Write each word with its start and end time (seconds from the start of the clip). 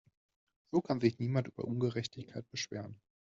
So 0.71 0.81
kann 0.81 0.99
sich 0.99 1.19
niemand 1.19 1.47
über 1.49 1.63
Ungerechtigkeit 1.65 2.49
beschweren. 2.49 2.99